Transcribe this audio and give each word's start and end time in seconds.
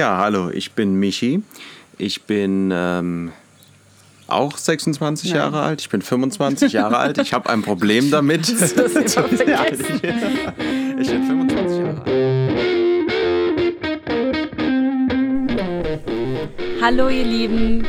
Ja, 0.00 0.16
hallo, 0.16 0.48
ich 0.48 0.72
bin 0.72 0.94
Michi. 0.94 1.42
Ich 1.98 2.22
bin 2.22 2.70
ähm, 2.72 3.32
auch 4.28 4.56
26 4.56 5.28
Nein. 5.28 5.36
Jahre 5.36 5.60
alt. 5.60 5.82
Ich 5.82 5.90
bin 5.90 6.00
25 6.00 6.72
Jahre 6.72 6.96
alt. 6.96 7.18
Ich 7.18 7.34
habe 7.34 7.50
ein 7.50 7.60
Problem 7.60 8.10
damit. 8.16 8.48
Das 8.48 8.74
du 8.74 8.82
immer 8.84 9.28
vergessen. 9.28 10.00
Ich 10.98 11.10
bin 11.10 11.22
25 11.26 11.78
Jahre 11.80 12.02
alt. 12.06 12.16
Hallo 16.80 17.10
ihr 17.10 17.24
Lieben, 17.24 17.86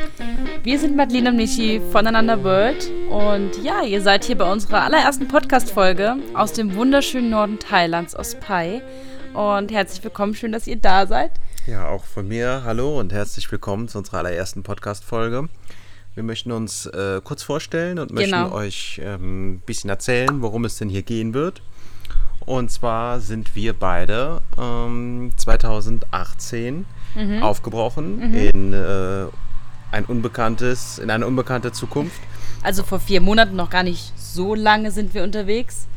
wir 0.64 0.80
sind 0.80 0.98
Madeline 0.98 1.30
und 1.30 1.38
Michi 1.38 1.80
voneinander 1.94 2.44
World 2.44 2.92
und 3.10 3.52
ja, 3.64 3.84
ihr 3.84 4.02
seid 4.02 4.26
hier 4.26 4.38
bei 4.38 4.52
unserer 4.52 4.82
allerersten 4.82 5.30
Podcast-Folge 5.30 6.18
aus 6.34 6.52
dem 6.52 6.76
wunderschönen 6.76 7.30
Norden 7.30 7.58
Thailands, 7.58 8.16
aus 8.16 8.36
Pai 8.36 8.82
und 9.34 9.72
herzlich 9.72 10.04
willkommen, 10.04 10.36
schön, 10.36 10.52
dass 10.52 10.68
ihr 10.68 10.76
da 10.76 11.08
seid. 11.08 11.32
Ja, 11.68 11.88
auch 11.90 12.04
von 12.06 12.28
mir 12.28 12.64
hallo 12.66 13.00
und 13.00 13.14
herzlich 13.14 13.52
willkommen 13.52 13.88
zu 13.88 13.98
unserer 14.00 14.20
allerersten 14.20 14.64
Podcast-Folge. 14.64 15.48
Wir 16.16 16.24
möchten 16.24 16.52
uns 16.52 16.86
äh, 16.88 17.22
kurz 17.24 17.44
vorstellen 17.44 18.00
und 18.00 18.12
möchten 18.12 18.32
Genau. 18.32 18.52
euch 18.52 19.00
ähm, 19.04 19.54
ein 19.54 19.60
bisschen 19.60 19.90
erzählen, 19.90 20.42
worum 20.42 20.66
es 20.66 20.78
denn 20.78 20.90
hier 20.90 21.04
gehen 21.04 21.34
wird. 21.34 21.62
Und 22.46 22.72
zwar 22.72 23.20
sind 23.22 23.56
wir 23.56 23.74
beide 23.74 24.42
ähm, 24.58 25.32
2018 25.38 26.86
Mhm. 27.14 27.44
aufgebrochen 27.44 28.34
in 28.34 28.72
äh, 28.72 29.26
ein 29.92 30.06
unbekanntes, 30.06 30.98
in 30.98 31.10
eine 31.12 31.28
unbekannte 31.28 31.74
Zukunft. 31.74 32.22
Also 32.64 32.84
vor 32.84 33.02
vier 33.02 33.20
Monaten, 33.20 33.58
noch 33.58 33.70
gar 33.70 33.84
nicht 33.84 34.14
so 34.18 34.56
lange 34.56 34.92
sind 34.92 35.14
wir 35.14 35.22
unterwegs, 35.24 35.88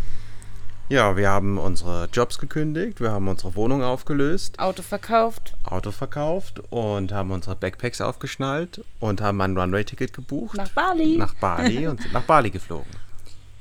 Ja, 0.95 1.17
wir 1.17 1.29
haben 1.29 1.59
unsere 1.59 2.09
Jobs 2.13 2.39
gekündigt, 2.39 3.01
wir 3.01 3.11
haben 3.11 3.27
unsere 3.27 3.57
Wohnung 3.57 3.83
aufgelöst, 3.83 4.61
Auto 4.61 4.81
verkauft, 4.83 5.57
Auto 5.65 5.91
verkauft 5.91 6.63
und 6.71 7.11
haben 7.11 7.33
unsere 7.33 7.57
Backpacks 7.57 8.01
aufgeschnallt 8.01 8.85
und 9.01 9.21
haben 9.21 9.41
ein 9.41 9.59
Runway-Ticket 9.59 10.13
gebucht 10.13 10.57
nach 10.57 10.69
Bali. 10.69 11.17
nach 11.17 11.35
Bali 11.35 11.89
und 11.89 12.01
sind 12.01 12.13
nach 12.13 12.23
Bali 12.23 12.51
geflogen. 12.51 12.93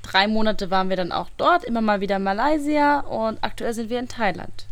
Drei 0.04 0.28
Monate 0.28 0.70
waren 0.70 0.90
wir 0.90 0.96
dann 0.96 1.12
auch 1.12 1.32
dort, 1.38 1.64
immer 1.64 1.82
mal 1.82 2.02
wieder 2.02 2.18
in 2.18 2.24
Malaysia 2.24 3.00
und 3.00 3.44
aktuell 3.44 3.74
sind 3.74 3.90
wir 3.90 3.98
in 3.98 4.08
Thailand. 4.08 4.68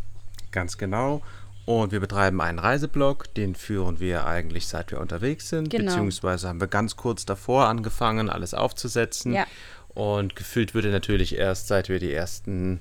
Ganz 0.52 0.78
genau. 0.78 1.23
Und 1.66 1.92
wir 1.92 2.00
betreiben 2.00 2.42
einen 2.42 2.59
Reiseblog, 2.59 3.34
den 3.34 3.56
führen 3.56 4.00
wir 4.00 4.25
eigentlich 4.28 4.68
seit 4.68 4.92
wir 4.92 5.00
unterwegs 5.00 5.50
sind. 5.50 5.70
Genau. 5.70 5.86
Beziehungsweise 5.86 6.48
haben 6.48 6.59
wir 6.59 6.68
ganz 6.68 6.96
kurz 6.96 7.25
davor 7.25 7.68
angefangen, 7.68 8.30
alles 8.30 8.53
aufzusetzen. 8.53 9.34
Ja. 9.34 9.46
Und 9.94 10.36
gefüllt 10.36 10.73
wird 10.73 10.86
er 10.86 10.92
natürlich 10.92 11.36
erst, 11.38 11.67
seit 11.67 11.89
wir 11.89 12.00
die 12.00 12.14
ersten 12.14 12.80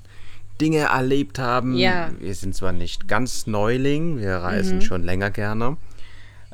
Dinge 0.60 0.78
erlebt 0.78 1.38
haben. 1.38 1.74
Ja. 1.74 2.10
Wir 2.18 2.34
sind 2.34 2.54
zwar 2.54 2.72
nicht 2.72 3.08
ganz 3.08 3.46
Neuling, 3.46 4.18
wir 4.18 4.36
reisen 4.36 4.82
schon 4.82 5.02
länger 5.02 5.30
gerne. 5.30 5.76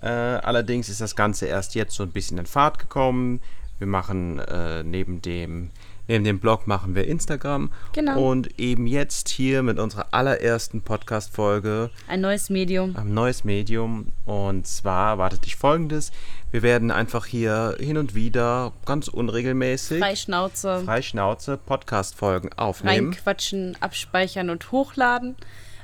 Äh, 0.00 0.06
allerdings 0.06 0.88
ist 0.88 1.00
das 1.00 1.16
Ganze 1.16 1.46
erst 1.46 1.74
jetzt 1.74 1.94
so 1.94 2.02
ein 2.02 2.12
bisschen 2.12 2.38
in 2.38 2.46
Fahrt 2.46 2.78
gekommen. 2.78 3.40
Wir 3.78 3.86
machen 3.86 4.38
äh, 4.38 4.82
neben 4.82 5.20
dem 5.22 5.70
neben 6.08 6.24
dem 6.24 6.38
Blog 6.40 6.66
machen 6.66 6.94
wir 6.94 7.06
Instagram 7.06 7.70
Genau. 7.92 8.30
und 8.30 8.58
eben 8.60 8.86
jetzt 8.86 9.28
hier 9.28 9.62
mit 9.62 9.78
unserer 9.78 10.06
allerersten 10.12 10.82
Podcast 10.82 11.34
Folge 11.34 11.90
Ein 12.08 12.20
neues 12.20 12.50
Medium. 12.50 12.94
ein 12.96 13.12
neues 13.14 13.44
Medium 13.44 14.12
und 14.24 14.66
zwar 14.66 15.10
erwartet 15.12 15.44
dich 15.46 15.56
folgendes: 15.56 16.12
Wir 16.50 16.62
werden 16.62 16.90
einfach 16.90 17.26
hier 17.26 17.76
hin 17.80 17.96
und 17.98 18.14
wieder 18.14 18.72
ganz 18.84 19.08
unregelmäßig 19.08 19.98
Freischnauze. 19.98 20.82
frei 20.84 21.02
Schnauze 21.02 21.56
Podcast 21.56 22.14
Folgen 22.14 22.50
aufnehmen. 22.56 23.08
reinquatschen, 23.12 23.76
abspeichern 23.80 24.50
und 24.50 24.70
hochladen. 24.72 25.36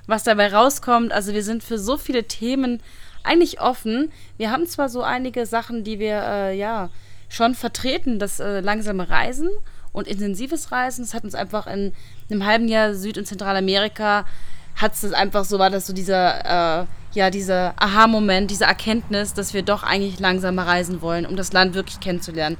Was 0.06 0.24
dabei 0.24 0.52
rauskommt, 0.52 1.12
also 1.12 1.32
wir 1.32 1.44
sind 1.44 1.62
für 1.62 1.78
so 1.78 1.96
viele 1.96 2.24
Themen 2.24 2.82
eigentlich 3.24 3.60
offen. 3.60 4.10
Wir 4.36 4.50
haben 4.50 4.66
zwar 4.66 4.88
so 4.88 5.02
einige 5.02 5.46
Sachen, 5.46 5.84
die 5.84 6.00
wir 6.00 6.22
äh, 6.24 6.58
ja 6.58 6.90
schon 7.28 7.54
vertreten, 7.54 8.18
das 8.18 8.40
äh, 8.40 8.58
langsame 8.60 9.08
Reisen 9.08 9.48
und 9.92 10.08
intensives 10.08 10.72
Reisen. 10.72 11.04
Das 11.04 11.14
hat 11.14 11.24
uns 11.24 11.34
einfach 11.34 11.66
in 11.66 11.92
einem 12.30 12.46
halben 12.46 12.68
Jahr 12.68 12.94
Süd- 12.94 13.18
und 13.18 13.26
Zentralamerika 13.26 14.24
hat 14.76 14.94
es 14.94 15.12
einfach 15.12 15.44
so, 15.44 15.58
war 15.58 15.70
das 15.70 15.86
so 15.86 15.92
dieser, 15.92 16.82
äh, 16.82 16.86
ja, 17.12 17.30
dieser 17.30 17.74
Aha-Moment, 17.76 18.50
diese 18.50 18.64
Erkenntnis, 18.64 19.34
dass 19.34 19.52
wir 19.52 19.62
doch 19.62 19.82
eigentlich 19.82 20.18
langsamer 20.18 20.66
reisen 20.66 21.02
wollen, 21.02 21.26
um 21.26 21.36
das 21.36 21.52
Land 21.52 21.74
wirklich 21.74 22.00
kennenzulernen. 22.00 22.56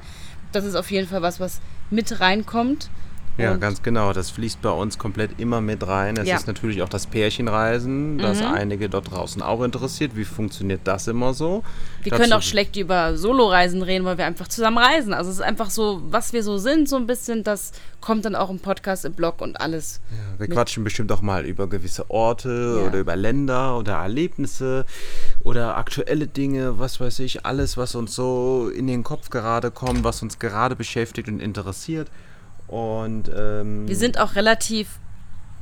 Das 0.51 0.63
ist 0.63 0.75
auf 0.75 0.91
jeden 0.91 1.07
Fall 1.07 1.21
was, 1.21 1.39
was 1.39 1.59
mit 1.89 2.19
reinkommt. 2.19 2.89
Ja, 3.37 3.53
Und- 3.53 3.61
ganz 3.61 3.81
genau. 3.81 4.13
Das 4.13 4.29
fließt 4.29 4.61
bei 4.61 4.69
uns 4.69 4.99
komplett 4.99 5.39
immer 5.39 5.59
mit 5.59 5.87
rein. 5.87 6.17
Es 6.17 6.27
Ja. 6.27 6.35
ist 6.35 6.45
natürlich 6.45 6.83
auch 6.83 6.89
das 6.89 7.07
Pärchenreisen, 7.07 8.19
das 8.19 8.39
Mhm. 8.41 8.45
einige 8.53 8.89
dort 8.89 9.09
draußen 9.11 9.41
auch 9.41 9.63
interessiert. 9.63 10.15
Wie 10.15 10.23
funktioniert 10.23 10.81
das 10.83 11.07
immer 11.07 11.33
so? 11.33 11.63
Wir 12.03 12.11
Dazu- 12.11 12.21
können 12.21 12.33
auch 12.33 12.41
schlecht 12.43 12.75
über 12.77 13.17
Solo-Reisen 13.17 13.81
reden, 13.81 14.05
weil 14.05 14.17
wir 14.19 14.25
einfach 14.25 14.47
zusammen 14.47 14.77
reisen. 14.77 15.13
Also 15.13 15.31
es 15.31 15.37
ist 15.37 15.41
einfach 15.41 15.71
so, 15.71 16.01
was 16.11 16.31
wir 16.33 16.43
so 16.43 16.57
sind, 16.59 16.87
so 16.87 16.95
ein 16.95 17.07
bisschen, 17.07 17.43
das 17.43 17.71
kommt 18.01 18.25
dann 18.25 18.35
auch 18.35 18.49
im 18.51 18.59
Podcast, 18.59 19.03
im 19.05 19.13
Blog 19.13 19.41
und 19.41 19.59
alles. 19.59 19.99
Ja, 20.11 20.39
wir 20.39 20.47
quatschen 20.47 20.83
bestimmt 20.83 21.11
auch 21.11 21.21
mal 21.21 21.45
über 21.45 21.67
gewisse 21.67 22.09
Orte 22.11 22.77
Ja. 22.81 22.87
oder 22.87 22.99
über 22.99 23.15
Länder 23.15 23.77
oder 23.79 23.93
Erlebnisse 23.93 24.85
oder 25.43 25.77
aktuelle 25.77 26.27
Dinge, 26.27 26.77
was 26.79 26.99
weiß 26.99 27.19
ich, 27.19 27.45
alles, 27.45 27.77
was 27.77 27.95
uns 27.95 28.13
so 28.13 28.69
in 28.75 28.85
den 28.87 29.03
Kopf 29.03 29.29
gerade 29.29 29.71
kommt, 29.71 30.03
was 30.03 30.21
uns 30.21 30.37
gerade 30.37 30.75
beschäftigt 30.75 31.27
und 31.29 31.39
interessiert. 31.39 32.09
Und 32.67 33.29
ähm, 33.35 33.87
Wir 33.87 33.95
sind 33.95 34.19
auch 34.19 34.35
relativ 34.35 34.87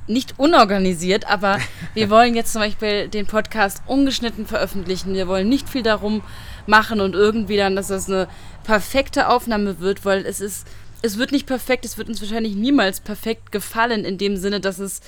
nicht 0.07 0.39
unorganisiert, 0.39 1.29
aber 1.29 1.57
wir 1.93 2.09
wollen 2.09 2.35
jetzt 2.35 2.53
zum 2.53 2.61
Beispiel 2.61 3.07
den 3.07 3.25
Podcast 3.25 3.81
ungeschnitten 3.87 4.45
veröffentlichen. 4.45 5.13
Wir 5.13 5.27
wollen 5.27 5.49
nicht 5.49 5.69
viel 5.69 5.83
darum 5.83 6.21
machen 6.67 7.01
und 7.01 7.15
irgendwie 7.15 7.57
dann, 7.57 7.75
dass 7.75 7.87
das 7.87 8.07
eine 8.07 8.27
perfekte 8.63 9.29
Aufnahme 9.29 9.79
wird, 9.79 10.05
weil 10.05 10.25
es 10.25 10.39
ist, 10.39 10.67
es 11.01 11.17
wird 11.17 11.31
nicht 11.31 11.47
perfekt, 11.47 11.85
es 11.85 11.97
wird 11.97 12.09
uns 12.09 12.21
wahrscheinlich 12.21 12.55
niemals 12.55 12.99
perfekt 12.99 13.51
gefallen, 13.51 14.05
in 14.05 14.17
dem 14.17 14.37
Sinne, 14.37 14.59
dass 14.59 14.79
es 14.79 15.01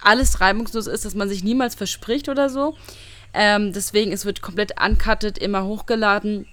alles 0.00 0.40
reibungslos 0.40 0.86
ist, 0.86 1.04
dass 1.04 1.14
man 1.14 1.28
sich 1.28 1.44
niemals 1.44 1.74
verspricht 1.74 2.28
oder 2.28 2.48
so. 2.48 2.76
Ähm, 3.34 3.72
deswegen, 3.72 4.12
es 4.12 4.24
wird 4.24 4.42
komplett 4.42 4.74
uncutted, 4.80 5.38
immer 5.38 5.64
hochgeladen. 5.64 6.46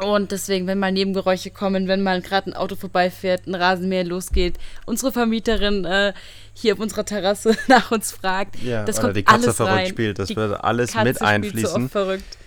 Und 0.00 0.30
deswegen, 0.30 0.66
wenn 0.68 0.78
mal 0.78 0.92
Nebengeräusche 0.92 1.50
kommen, 1.50 1.88
wenn 1.88 2.02
mal 2.02 2.20
gerade 2.22 2.50
ein 2.50 2.54
Auto 2.54 2.76
vorbeifährt, 2.76 3.46
ein 3.48 3.54
Rasenmäher 3.56 4.04
losgeht, 4.04 4.56
unsere 4.86 5.10
Vermieterin 5.10 5.84
äh, 5.84 6.12
hier 6.54 6.74
auf 6.74 6.80
unserer 6.80 7.04
Terrasse 7.04 7.56
nach 7.68 7.90
uns 7.90 8.12
fragt, 8.12 8.62
Ja, 8.62 8.84
das 8.84 8.98
oder 8.98 9.06
kommt 9.08 9.16
die 9.16 9.22
Katze 9.24 9.44
alles 9.46 9.56
verrückt 9.56 9.74
rein. 9.76 9.86
spielt, 9.88 10.18
das 10.20 10.28
Die 10.28 10.36
wird 10.36 10.62
alles 10.62 10.92
Katze 10.92 11.04
mit 11.04 11.16
spielt 11.16 11.18
so 11.18 11.24
einfließen. 11.24 11.88
verrückt. 11.88 12.38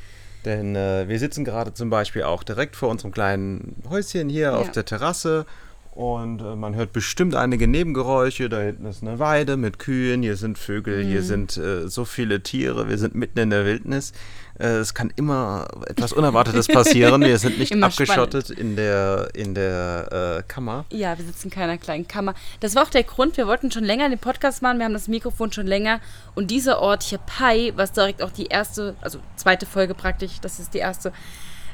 Denn 0.46 0.76
äh, 0.76 1.08
wir 1.10 1.20
sitzen 1.20 1.44
gerade 1.46 1.74
zum 1.74 1.90
Beispiel 1.90 2.24
auch 2.24 2.44
direkt 2.44 2.76
vor 2.76 2.90
unserem 2.90 3.12
kleinen 3.12 3.76
Häuschen 3.90 4.30
hier 4.30 4.58
auf 4.58 4.68
Ja. 4.68 4.72
der 4.72 4.86
Terrasse 4.86 5.46
und 5.94 6.40
äh, 6.42 6.56
man 6.56 6.74
hört 6.76 6.94
bestimmt 6.94 7.36
einige 7.36 7.68
Nebengeräusche. 7.68 8.48
Da 8.48 8.62
hinten 8.62 8.86
ist 8.86 9.04
eine 9.04 9.20
Weide 9.20 9.58
mit 9.58 9.78
Kühen, 9.78 10.24
hier 10.24 10.38
sind 10.38 10.58
Vögel, 10.58 11.04
Mhm. 11.04 11.08
hier 11.10 11.22
sind 11.22 11.58
äh, 11.58 11.88
so 11.90 12.06
viele 12.06 12.42
Tiere, 12.42 12.88
wir 12.90 12.98
sind 12.98 13.14
mitten 13.14 13.38
in 13.40 13.50
der 13.50 13.66
Wildnis. 13.66 14.14
Äh, 14.60 14.78
es 14.78 14.94
kann 14.94 15.12
immer 15.16 15.68
etwas 15.88 16.14
Unerwartetes 16.14 16.68
passieren. 16.68 17.22
Wir 17.22 17.38
sind 17.38 17.58
nicht 17.58 17.72
Immer 17.72 17.88
abgeschottet 17.88 18.50
in 18.50 18.76
der, 18.76 19.30
in 19.34 19.56
der 19.56 20.40
äh, 20.40 20.44
Kammer. 20.48 20.86
Ja, 20.92 21.18
wir 21.18 21.26
sitzen 21.26 21.48
in 21.48 21.52
keiner 21.52 21.78
kleinen 21.78 22.08
Kammer. 22.08 22.36
Das 22.60 22.76
war 22.76 22.84
auch 22.84 22.90
der 22.90 23.04
Grund, 23.04 23.38
wir 23.38 23.48
wollten 23.48 23.72
schon 23.72 23.84
länger 23.84 24.10
den 24.10 24.20
Podcast 24.20 24.62
machen, 24.62 24.80
wir 24.80 24.86
haben 24.86 24.94
das 24.94 25.08
Mikrofon 25.08 25.52
schon 25.52 25.68
länger. 25.68 26.00
Und 26.36 26.52
dieser 26.52 26.80
Ort 26.80 27.04
hier, 27.04 27.20
Pai, 27.20 27.74
was 27.76 27.92
direkt 27.92 28.22
auch 28.22 28.32
die 28.32 28.48
erste, 28.48 28.96
also 29.02 29.20
zweite 29.36 29.66
Folge 29.66 29.94
praktisch, 29.94 30.40
das 30.42 30.60
ist 30.60 30.74
die 30.74 30.80
erste, 30.80 31.14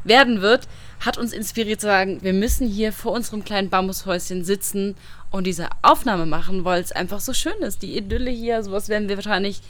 werden 0.03 0.41
wird, 0.41 0.67
hat 0.99 1.17
uns 1.17 1.33
inspiriert 1.33 1.81
zu 1.81 1.87
sagen, 1.87 2.19
wir 2.21 2.33
müssen 2.33 2.67
hier 2.67 2.93
vor 2.93 3.11
unserem 3.11 3.43
kleinen 3.43 3.69
Bambushäuschen 3.69 4.43
sitzen 4.43 4.95
und 5.31 5.45
diese 5.45 5.69
Aufnahme 5.81 6.25
machen, 6.25 6.65
weil 6.65 6.81
es 6.81 6.91
einfach 6.91 7.19
so 7.19 7.33
schön 7.33 7.57
ist. 7.61 7.81
Die 7.81 7.97
Idylle 7.97 8.31
hier, 8.31 8.63
sowas 8.63 8.89
werden 8.89 9.09
wir 9.09 9.17
wahrscheinlich 9.17 9.61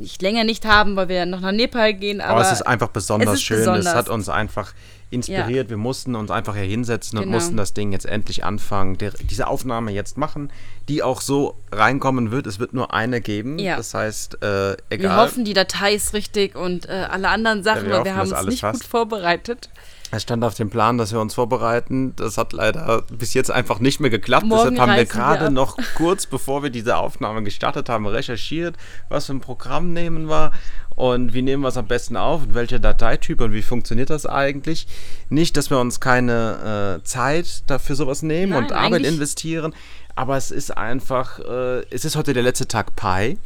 nicht 0.00 0.22
länger 0.22 0.44
nicht 0.44 0.64
haben, 0.64 0.96
weil 0.96 1.08
wir 1.08 1.26
noch 1.26 1.40
nach 1.40 1.52
Nepal 1.52 1.94
gehen. 1.94 2.20
Aber, 2.20 2.32
Aber, 2.32 2.42
es 2.42 2.52
ist 2.52 2.62
einfach 2.62 2.88
besonders 2.88 3.30
es 3.30 3.34
ist 3.36 3.42
schön. 3.44 3.58
besonders. 3.58 3.86
Es 3.86 3.94
hat 3.94 4.08
uns 4.08 4.28
einfach 4.28 4.72
inspiriert. 5.10 5.70
Wir 5.70 5.76
mussten 5.76 6.16
uns 6.16 6.30
einfach 6.30 6.54
hier 6.56 6.64
hinsetzen 6.64 7.18
und 7.18 7.24
Genau. 7.26 7.36
mussten 7.36 7.56
das 7.56 7.72
Ding 7.74 7.92
jetzt 7.92 8.06
endlich 8.06 8.44
anfangen, 8.44 8.98
der, 8.98 9.12
diese 9.30 9.46
Aufnahme 9.46 9.92
jetzt 9.92 10.18
machen, 10.18 10.50
die 10.88 11.02
auch 11.02 11.20
so 11.20 11.54
reinkommen 11.70 12.32
wird. 12.32 12.46
Es 12.46 12.58
wird 12.58 12.74
nur 12.74 12.92
eine 12.92 13.20
geben. 13.20 13.58
Ja. 13.58 13.76
Das 13.76 13.94
heißt, 13.94 14.42
äh, 14.42 14.72
egal. 14.90 15.10
wir 15.10 15.16
hoffen, 15.16 15.44
die 15.44 15.54
Datei 15.54 15.94
ist 15.94 16.12
richtig 16.12 16.56
und 16.56 16.88
äh, 16.88 17.06
alle 17.08 17.28
anderen 17.28 17.62
Sachen, 17.62 17.84
wir 17.84 17.90
weil 17.90 17.98
hoffen, 18.00 18.04
wir 18.06 18.14
haben 18.16 18.20
uns 18.22 18.32
alles 18.32 18.50
nicht 18.50 18.60
passt. 18.62 18.80
gut 18.82 18.88
vorbereitet. 18.90 19.68
Es 20.12 20.22
stand 20.22 20.44
auf 20.44 20.54
dem 20.54 20.70
Plan, 20.70 20.98
dass 20.98 21.12
wir 21.12 21.20
uns 21.20 21.34
vorbereiten. 21.34 22.14
Das 22.16 22.38
hat 22.38 22.52
leider 22.52 23.02
bis 23.12 23.34
jetzt 23.34 23.50
einfach 23.50 23.80
nicht 23.80 24.00
mehr 24.00 24.10
geklappt. 24.10 24.46
Morgen 24.46 24.70
Deshalb 24.70 24.90
haben 24.90 24.96
wir 24.96 25.04
gerade 25.04 25.50
noch 25.50 25.76
kurz 25.96 26.26
bevor 26.26 26.62
wir 26.62 26.70
diese 26.70 26.96
Aufnahme 26.96 27.42
gestartet 27.42 27.88
haben, 27.88 28.06
recherchiert, 28.06 28.76
was 29.08 29.26
für 29.26 29.32
ein 29.32 29.40
Programm 29.40 29.92
nehmen 29.92 30.28
wir 30.28 30.52
und 30.94 31.34
wie 31.34 31.42
nehmen 31.42 31.62
wir 31.62 31.68
es 31.68 31.76
am 31.76 31.86
besten 31.86 32.16
auf 32.16 32.44
und 32.44 32.54
welcher 32.54 32.78
Dateityp 32.78 33.40
und 33.40 33.52
wie 33.52 33.62
funktioniert 33.62 34.10
das 34.10 34.26
eigentlich. 34.26 34.86
Nicht, 35.28 35.56
dass 35.56 35.70
wir 35.70 35.78
uns 35.78 36.00
keine 36.00 37.00
äh, 37.00 37.04
Zeit 37.04 37.64
dafür 37.66 37.96
sowas 37.96 38.22
nehmen 38.22 38.52
Nein, 38.52 38.64
und 38.64 38.72
Arbeit 38.72 39.02
investieren, 39.04 39.74
aber 40.14 40.36
es 40.36 40.50
ist 40.50 40.76
einfach, 40.76 41.38
äh, 41.40 41.82
es 41.90 42.04
ist 42.04 42.16
heute 42.16 42.32
der 42.32 42.42
letzte 42.42 42.66
Tag 42.66 42.96
Pi. 42.96 43.38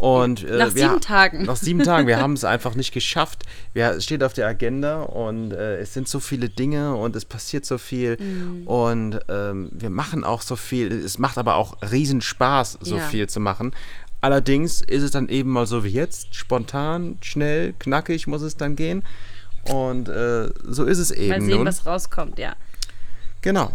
Und, 0.00 0.44
äh, 0.44 0.56
nach 0.56 0.70
sieben 0.70 1.00
Tagen. 1.02 1.44
Nach 1.44 1.56
sieben 1.56 1.82
Tagen. 1.82 2.06
Wir 2.06 2.18
haben 2.22 2.32
es 2.32 2.44
einfach 2.44 2.74
nicht 2.74 2.92
geschafft. 2.92 3.44
Wir, 3.74 3.90
es 3.90 4.04
steht 4.04 4.24
auf 4.24 4.32
der 4.32 4.46
Agenda 4.46 5.02
und 5.02 5.52
äh, 5.52 5.76
es 5.76 5.92
sind 5.92 6.08
so 6.08 6.20
viele 6.20 6.48
Dinge 6.48 6.96
und 6.96 7.14
es 7.16 7.26
passiert 7.26 7.66
so 7.66 7.76
viel. 7.76 8.16
Mhm. 8.18 8.66
Und 8.66 9.20
ähm, 9.28 9.68
wir 9.72 9.90
machen 9.90 10.24
auch 10.24 10.40
so 10.40 10.56
viel. 10.56 10.90
Es 10.90 11.18
macht 11.18 11.36
aber 11.36 11.56
auch 11.56 11.76
riesen 11.92 12.22
Spaß, 12.22 12.78
so 12.80 12.96
ja. 12.96 13.02
viel 13.08 13.28
zu 13.28 13.40
machen. 13.40 13.72
Allerdings 14.22 14.80
ist 14.80 15.02
es 15.02 15.10
dann 15.10 15.28
eben 15.28 15.50
mal 15.50 15.66
so 15.66 15.84
wie 15.84 15.90
jetzt. 15.90 16.34
Spontan, 16.34 17.18
schnell, 17.20 17.74
knackig 17.78 18.26
muss 18.26 18.40
es 18.40 18.56
dann 18.56 18.76
gehen. 18.76 19.02
Und 19.64 20.08
äh, 20.08 20.48
so 20.64 20.84
ist 20.86 20.98
es 20.98 21.10
eben. 21.10 21.28
Mal 21.28 21.42
sehen, 21.42 21.56
nun. 21.58 21.66
was 21.66 21.84
rauskommt, 21.84 22.38
ja. 22.38 22.54
Genau. 23.42 23.72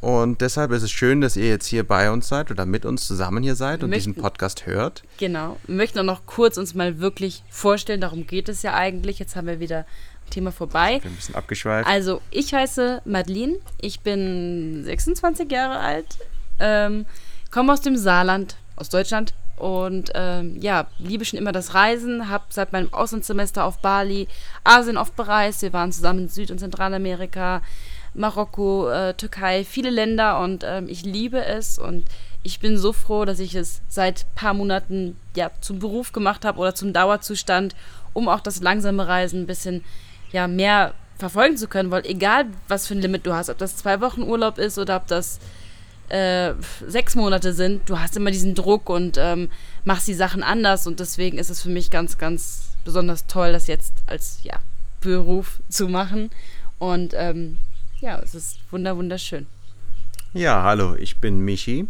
Und 0.00 0.40
deshalb 0.40 0.70
ist 0.70 0.82
es 0.82 0.92
schön, 0.92 1.20
dass 1.20 1.36
ihr 1.36 1.48
jetzt 1.48 1.66
hier 1.66 1.86
bei 1.86 2.10
uns 2.10 2.28
seid 2.28 2.50
oder 2.50 2.66
mit 2.66 2.84
uns 2.84 3.06
zusammen 3.06 3.42
hier 3.42 3.56
seid 3.56 3.82
und 3.82 3.90
möchten, 3.90 4.12
diesen 4.12 4.22
Podcast 4.22 4.66
hört. 4.66 5.02
Genau. 5.16 5.56
Wir 5.66 5.74
möchten 5.74 5.98
auch 5.98 6.04
noch 6.04 6.26
kurz 6.26 6.56
uns 6.56 6.74
mal 6.74 7.00
wirklich 7.00 7.42
vorstellen, 7.50 8.00
darum 8.00 8.26
geht 8.26 8.48
es 8.48 8.62
ja 8.62 8.74
eigentlich. 8.74 9.18
Jetzt 9.18 9.34
haben 9.34 9.48
wir 9.48 9.58
wieder 9.58 9.78
ein 10.26 10.30
Thema 10.30 10.52
vorbei. 10.52 10.96
Ich 10.96 11.02
bin 11.02 11.12
ein 11.12 11.16
bisschen 11.16 11.34
abgeschweift. 11.34 11.88
Also, 11.88 12.20
ich 12.30 12.54
heiße 12.54 13.02
Madeline, 13.04 13.56
ich 13.80 14.00
bin 14.00 14.84
26 14.84 15.50
Jahre 15.50 15.80
alt, 15.80 16.18
ähm, 16.60 17.04
komme 17.50 17.72
aus 17.72 17.80
dem 17.80 17.96
Saarland, 17.96 18.56
aus 18.76 18.90
Deutschland 18.90 19.34
und 19.58 20.12
ähm, 20.14 20.56
ja, 20.60 20.86
liebe 20.98 21.24
schon 21.24 21.38
immer 21.38 21.50
das 21.52 21.74
Reisen, 21.74 22.28
habe 22.28 22.44
seit 22.50 22.72
meinem 22.72 22.92
Auslandssemester 22.92 23.64
auf 23.64 23.78
Bali 23.78 24.28
Asien 24.62 24.96
oft 24.96 25.16
bereist. 25.16 25.62
Wir 25.62 25.72
waren 25.72 25.90
zusammen 25.90 26.20
in 26.20 26.28
Süd- 26.28 26.52
und 26.52 26.58
Zentralamerika, 26.58 27.62
Marokko, 28.18 28.90
äh, 28.90 29.14
Türkei, 29.14 29.64
viele 29.64 29.90
Länder 29.90 30.40
und 30.40 30.64
ähm, 30.66 30.88
ich 30.88 31.04
liebe 31.04 31.44
es 31.44 31.78
und 31.78 32.04
ich 32.42 32.60
bin 32.60 32.78
so 32.78 32.92
froh, 32.92 33.24
dass 33.24 33.40
ich 33.40 33.54
es 33.54 33.80
seit 33.88 34.20
ein 34.20 34.34
paar 34.34 34.54
Monaten 34.54 35.16
ja 35.36 35.50
zum 35.60 35.78
Beruf 35.78 36.12
gemacht 36.12 36.44
habe 36.44 36.58
oder 36.58 36.74
zum 36.74 36.92
Dauerzustand, 36.92 37.74
um 38.12 38.28
auch 38.28 38.40
das 38.40 38.60
langsame 38.60 39.06
Reisen 39.06 39.42
ein 39.42 39.46
bisschen 39.46 39.84
ja 40.32 40.46
mehr 40.46 40.94
verfolgen 41.18 41.56
zu 41.56 41.68
können, 41.68 41.90
weil 41.90 42.06
egal 42.06 42.46
was 42.68 42.86
für 42.86 42.94
ein 42.94 43.02
Limit 43.02 43.26
du 43.26 43.34
hast, 43.34 43.50
ob 43.50 43.58
das 43.58 43.76
zwei 43.76 44.00
Wochen 44.00 44.22
Urlaub 44.22 44.58
ist 44.58 44.78
oder 44.78 44.96
ob 44.96 45.06
das 45.08 45.40
äh, 46.08 46.54
sechs 46.86 47.16
Monate 47.16 47.52
sind, 47.52 47.88
du 47.88 47.98
hast 47.98 48.16
immer 48.16 48.30
diesen 48.30 48.54
Druck 48.54 48.88
und 48.88 49.16
ähm, 49.18 49.50
machst 49.84 50.08
die 50.08 50.14
Sachen 50.14 50.42
anders 50.42 50.86
und 50.86 51.00
deswegen 51.00 51.38
ist 51.38 51.50
es 51.50 51.62
für 51.62 51.70
mich 51.70 51.90
ganz, 51.90 52.18
ganz 52.18 52.70
besonders 52.84 53.26
toll, 53.26 53.52
das 53.52 53.66
jetzt 53.66 53.92
als 54.06 54.38
ja, 54.42 54.58
Beruf 55.00 55.60
zu 55.68 55.88
machen 55.88 56.30
und 56.78 57.12
ähm, 57.14 57.58
ja, 58.00 58.18
es 58.20 58.34
ist 58.34 58.58
wunder 58.70 58.96
wunderschön. 58.96 59.46
Ja, 60.32 60.62
hallo, 60.62 60.94
ich 60.94 61.16
bin 61.18 61.40
Michi. 61.40 61.88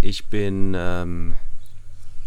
Ich 0.00 0.26
bin 0.26 0.74
ähm, 0.76 1.34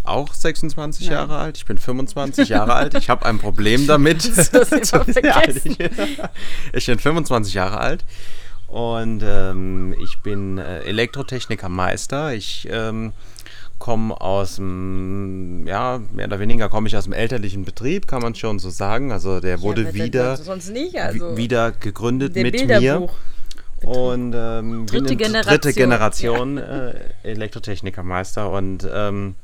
auch 0.03 0.33
26 0.33 1.05
Nein. 1.05 1.13
Jahre 1.13 1.37
alt. 1.37 1.57
Ich 1.57 1.65
bin 1.65 1.77
25 1.77 2.49
Jahre 2.49 2.73
alt. 2.73 2.95
Ich 2.95 3.09
habe 3.09 3.25
ein 3.25 3.39
Problem 3.39 3.85
damit. 3.87 4.23
Ich 6.73 6.85
bin 6.85 6.99
25 6.99 7.53
Jahre 7.53 7.79
alt 7.79 8.05
und 8.67 9.21
ähm, 9.23 9.95
ich 10.01 10.19
bin 10.19 10.57
äh, 10.57 10.79
Elektrotechniker-Meister. 10.81 12.33
Ich 12.33 12.67
ähm, 12.71 13.13
komme 13.79 14.19
aus 14.19 14.57
dem, 14.57 15.65
ja, 15.65 16.01
mehr 16.13 16.27
oder 16.27 16.39
weniger 16.39 16.69
komme 16.69 16.87
ich 16.87 16.97
aus 16.97 17.05
dem 17.05 17.13
elterlichen 17.13 17.63
Betrieb, 17.63 18.07
kann 18.07 18.21
man 18.21 18.35
schon 18.35 18.59
so 18.59 18.69
sagen. 18.69 19.11
Also 19.11 19.39
der 19.39 19.61
wurde 19.61 19.83
ja, 19.83 19.93
wieder, 19.93 20.37
nicht, 20.71 20.99
also 20.99 21.37
wieder 21.37 21.71
gegründet 21.71 22.35
mit 22.35 22.51
Bilderbuch. 22.51 23.11
mir. 23.81 23.89
Und 23.89 24.33
ähm, 24.35 24.85
dritte 24.85 25.15
Generation, 25.15 25.53
dritte 25.53 25.73
Generation 25.73 26.57
ja. 26.57 26.89
äh, 26.89 26.93
Elektrotechnikermeister. 27.23 28.51
Und 28.51 28.85
ähm, 28.93 29.35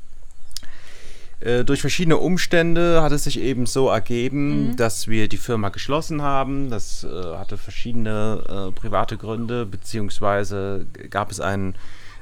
äh, 1.40 1.64
durch 1.64 1.80
verschiedene 1.80 2.18
Umstände 2.18 3.02
hat 3.02 3.12
es 3.12 3.24
sich 3.24 3.40
eben 3.40 3.64
so 3.64 3.88
ergeben, 3.88 4.68
mhm. 4.68 4.76
dass 4.76 5.08
wir 5.08 5.28
die 5.28 5.38
Firma 5.38 5.70
geschlossen 5.70 6.20
haben. 6.20 6.68
Das 6.68 7.04
äh, 7.04 7.36
hatte 7.36 7.56
verschiedene 7.56 8.42
äh, 8.48 8.78
private 8.78 9.16
Gründe, 9.16 9.64
beziehungsweise 9.64 10.86
gab 11.08 11.30
es 11.30 11.40
einen 11.40 11.74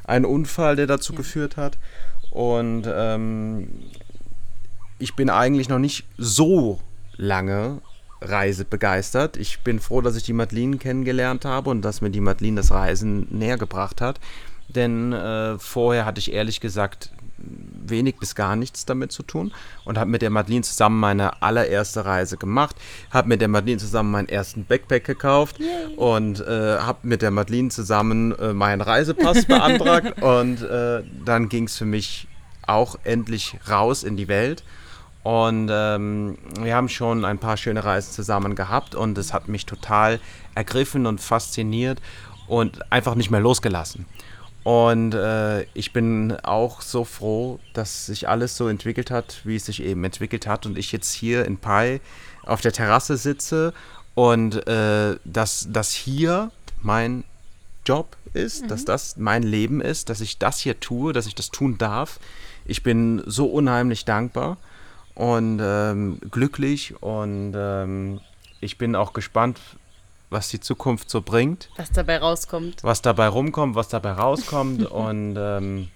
ein 0.05 0.25
Unfall, 0.25 0.77
der 0.77 0.87
dazu 0.87 1.13
ja. 1.13 1.19
geführt 1.19 1.57
hat. 1.57 1.79
Und 2.31 2.85
ähm, 2.87 3.69
ich 4.99 5.15
bin 5.15 5.31
eigentlich 5.31 5.69
noch 5.69 5.79
nicht 5.79 6.05
so 6.17 6.81
lange 7.17 7.81
reisebegeistert. 8.21 9.37
Ich 9.37 9.61
bin 9.61 9.81
froh, 9.81 10.01
dass 10.01 10.17
ich 10.17 10.23
die 10.23 10.33
Madeline 10.33 10.79
kennengelernt 10.79 11.45
habe 11.45 11.71
und 11.71 11.83
dass 11.83 12.01
mir 12.01 12.11
die 12.11 12.21
Madeline 12.21 12.57
das 12.57 12.71
Reisen 12.71 13.27
näher 13.31 13.59
gebracht 13.59 14.01
hat. 14.01 14.19
Denn 14.69 15.13
äh, 15.13 15.59
vorher 15.59 16.07
hatte 16.07 16.19
ich 16.19 16.33
ehrlich 16.33 16.61
gesagt 16.61 17.11
wenig 17.39 18.17
bis 18.17 18.35
gar 18.35 18.57
nichts 18.57 18.87
damit 18.87 19.13
zu 19.13 19.23
tun 19.23 19.53
und 19.85 19.99
habe 19.99 20.11
mit 20.11 20.23
der 20.23 20.31
Madeline 20.31 20.63
zusammen 20.63 21.01
meine 21.01 21.43
allererste 21.43 22.05
Reise 22.05 22.37
gemacht, 22.37 22.77
habe 23.11 23.29
mit 23.29 23.41
der 23.41 23.49
Madeline 23.49 23.79
zusammen 23.79 24.11
meinen 24.11 24.29
ersten 24.29 24.65
Backpack 24.65 25.05
gekauft 25.05 25.59
Yay. 25.59 25.97
und 25.97 26.41
äh, 26.41 26.79
habe 26.79 26.99
mit 27.03 27.23
der 27.23 27.31
Madeline 27.31 27.69
zusammen 27.71 28.33
äh, 28.39 28.53
meinen 28.53 28.81
Reisepass 28.81 29.45
beantragt 29.47 30.23
und 30.23 30.63
äh, 30.63 31.03
dann 31.25 31.49
ging 31.49 31.65
es 31.65 31.77
für 31.77 31.85
mich 31.85 32.29
auch 32.67 32.97
endlich 33.05 33.57
raus 33.69 34.05
in 34.05 34.17
die 34.17 34.29
Welt. 34.29 34.65
Und 35.23 35.71
ähm, 35.73 36.37
wir 36.61 36.75
haben 36.75 36.91
schon 36.91 37.25
ein 37.25 37.39
paar 37.39 37.57
schöne 37.57 37.83
Reisen 37.83 38.13
zusammen 38.13 38.55
gehabt 38.55 38.95
und 38.95 39.17
es 39.17 39.33
hat 39.33 39.49
mich 39.49 39.65
total 39.65 40.21
ergriffen 40.55 41.07
und 41.07 41.19
fasziniert 41.19 42.01
und 42.47 42.93
einfach 42.93 43.15
nicht 43.15 43.31
mehr 43.31 43.41
losgelassen. 43.41 44.05
Und 44.65 45.15
äh, 45.15 45.65
ich 45.75 45.93
bin 45.93 46.33
auch 46.43 46.81
so 46.81 47.05
froh, 47.05 47.61
dass 47.75 48.07
sich 48.07 48.29
alles 48.29 48.57
so 48.57 48.67
entwickelt 48.67 49.11
hat, 49.11 49.43
wie 49.45 49.57
es 49.57 49.67
sich 49.67 49.83
eben 49.83 50.03
entwickelt 50.05 50.47
hat. 50.47 50.65
Und 50.65 50.79
ich 50.79 50.91
jetzt 50.91 51.13
hier 51.13 51.45
in 51.45 51.59
Pai 51.59 52.01
auf 52.43 52.63
der 52.63 52.73
Terrasse 52.73 53.19
sitze 53.19 53.75
und 54.15 54.67
äh, 54.67 55.17
dass 55.25 55.69
das 55.71 55.93
hier 55.93 56.51
mein 56.81 57.25
Job 57.85 58.17
ist, 58.33 58.65
mhm. 58.65 58.69
dass 58.69 58.85
das 58.87 59.17
mein 59.19 59.43
Leben 59.43 59.83
ist, 59.83 60.09
dass 60.09 60.21
ich 60.21 60.39
das 60.39 60.61
hier 60.61 60.81
tue, 60.81 61.13
dass 61.13 61.27
ich 61.27 61.35
das 61.35 61.51
tun 61.51 61.77
darf. 61.77 62.19
Ich 62.65 62.83
bin 62.83 63.23
so 63.27 63.47
unheimlich 63.47 64.07
dankbar 64.07 64.57
und 65.15 65.61
ähm, 65.63 66.19
glücklich 66.31 66.95
und 67.03 67.53
ähm, 67.55 68.21
ich 68.61 68.79
bin 68.79 68.97
auch 68.97 69.13
gespannt, 69.13 69.61
was 70.31 70.49
die 70.49 70.61
Zukunft 70.61 71.11
so 71.11 71.21
bringt. 71.21 71.71
Was 71.77 71.91
dabei 71.91 72.19
rauskommt. 72.19 72.83
Was 72.83 73.03
dabei 73.03 73.29
rumkommt, 73.29 73.75
was 73.75 73.89
dabei 73.89 74.13
rauskommt. 74.13 74.87
und 74.91 75.37
ähm, 75.39 75.89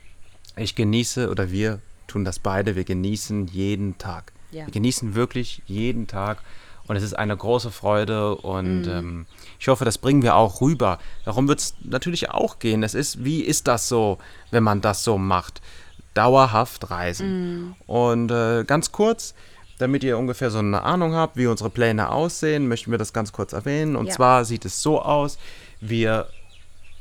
ich 0.56 0.74
genieße, 0.74 1.30
oder 1.30 1.50
wir 1.50 1.80
tun 2.06 2.24
das 2.24 2.38
beide, 2.38 2.76
wir 2.76 2.84
genießen 2.84 3.46
jeden 3.48 3.98
Tag. 3.98 4.32
Ja. 4.50 4.66
Wir 4.66 4.72
genießen 4.72 5.14
wirklich 5.14 5.62
jeden 5.66 6.06
Tag. 6.06 6.42
Und 6.86 6.96
es 6.96 7.02
ist 7.02 7.12
eine 7.12 7.36
große 7.36 7.70
Freude 7.70 8.34
und 8.36 8.86
mm. 8.86 8.90
ähm, 8.90 9.26
ich 9.60 9.68
hoffe, 9.68 9.84
das 9.84 9.98
bringen 9.98 10.22
wir 10.22 10.36
auch 10.36 10.62
rüber. 10.62 10.98
Darum 11.26 11.46
wird 11.46 11.60
es 11.60 11.74
natürlich 11.82 12.30
auch 12.30 12.58
gehen. 12.60 12.82
Es 12.82 12.94
ist, 12.94 13.22
wie 13.22 13.42
ist 13.42 13.68
das 13.68 13.88
so, 13.88 14.16
wenn 14.50 14.62
man 14.62 14.80
das 14.80 15.04
so 15.04 15.18
macht? 15.18 15.60
Dauerhaft 16.14 16.90
reisen. 16.90 17.68
Mm. 17.68 17.76
Und 17.86 18.30
äh, 18.30 18.64
ganz 18.64 18.90
kurz, 18.90 19.34
damit 19.78 20.04
ihr 20.04 20.18
ungefähr 20.18 20.50
so 20.50 20.58
eine 20.58 20.82
Ahnung 20.82 21.14
habt, 21.14 21.36
wie 21.36 21.46
unsere 21.46 21.70
Pläne 21.70 22.10
aussehen, 22.10 22.68
möchten 22.68 22.90
wir 22.90 22.98
das 22.98 23.12
ganz 23.12 23.32
kurz 23.32 23.52
erwähnen. 23.52 23.96
Und 23.96 24.06
ja. 24.06 24.12
zwar 24.12 24.44
sieht 24.44 24.64
es 24.64 24.82
so 24.82 25.00
aus, 25.00 25.38
wir 25.80 26.26